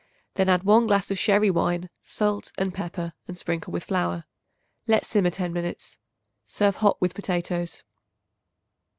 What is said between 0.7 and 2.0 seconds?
glass of sherry wine,